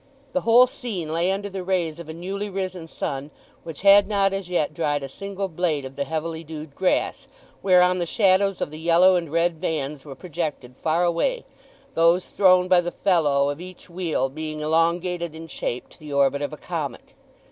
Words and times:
The 0.33 0.41
whole 0.41 0.65
scene 0.65 1.13
lay 1.13 1.31
under 1.31 1.47
the 1.47 1.63
rays 1.63 1.99
of 1.99 2.09
a 2.09 2.13
newly 2.15 2.49
risen 2.49 2.87
sun, 2.87 3.29
which 3.61 3.83
had 3.83 4.07
not 4.07 4.33
as 4.33 4.49
yet 4.49 4.73
dried 4.73 5.03
a 5.03 5.07
single 5.07 5.47
blade 5.47 5.85
of 5.85 5.95
the 5.95 6.05
heavily 6.05 6.43
dewed 6.43 6.73
grass, 6.73 7.27
whereon 7.61 7.99
the 7.99 8.07
shadows 8.07 8.61
of 8.61 8.71
the 8.71 8.79
yellow 8.79 9.15
and 9.15 9.31
red 9.31 9.59
vans 9.61 10.03
were 10.03 10.15
projected 10.15 10.75
far 10.75 11.03
away, 11.03 11.45
those 11.93 12.29
thrown 12.29 12.67
by 12.67 12.81
the 12.81 12.89
felloe 12.91 13.51
of 13.51 13.61
each 13.61 13.91
wheel 13.91 14.27
being 14.27 14.59
elongated 14.61 15.35
in 15.35 15.45
shape 15.45 15.87
to 15.89 15.99
the 15.99 16.11
orbit 16.11 16.41
of 16.41 16.51
a 16.51 16.57
comet. 16.57 17.13